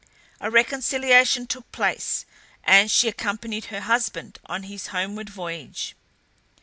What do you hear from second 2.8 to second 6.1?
she accompanied her husband on his homeward voyage.